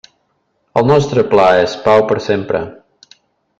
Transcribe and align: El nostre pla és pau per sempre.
El 0.81 0.87
nostre 0.91 1.25
pla 1.35 1.45
és 1.67 1.77
pau 1.85 2.03
per 2.13 2.19
sempre. 2.31 2.65